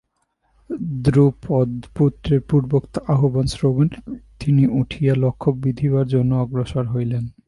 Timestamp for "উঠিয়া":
4.81-5.13